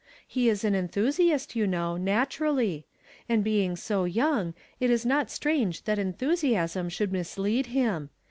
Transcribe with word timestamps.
He 0.27 0.49
is 0.49 0.63
an 0.63 0.73
enthusiast, 0.73 1.55
you 1.55 1.67
know, 1.67 1.95
naturally; 1.95 2.85
and 3.29 3.43
being 3.43 3.75
so 3.75 4.05
young, 4.05 4.55
it 4.79 4.89
is 4.89 5.05
not 5.05 5.29
strange 5.29 5.83
that 5.83 5.99
enthusiasm 5.99 6.89
should 6.89 7.11
mislead 7.11 7.67
him. 7.67 8.09